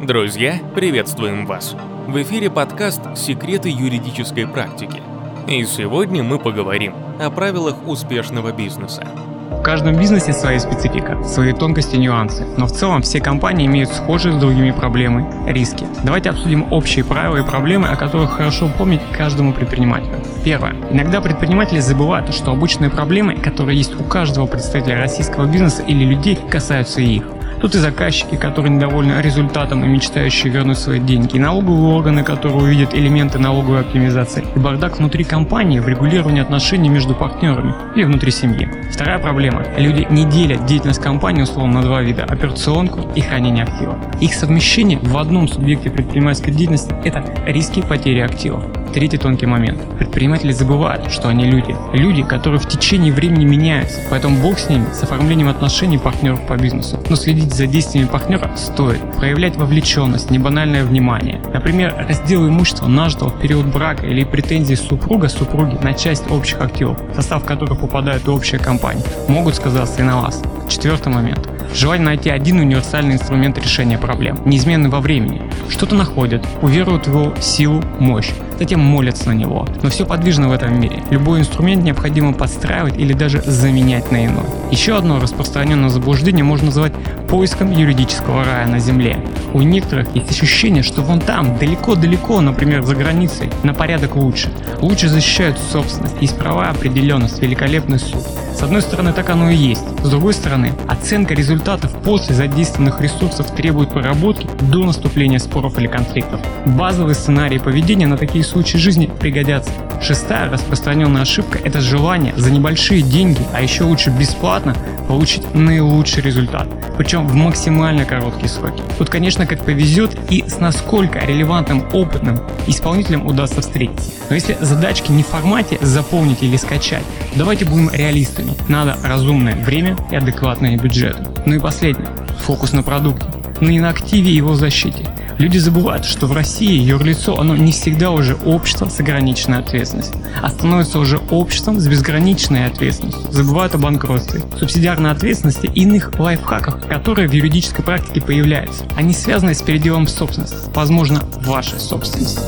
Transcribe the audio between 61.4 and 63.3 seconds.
Например, раздел имущества нажитого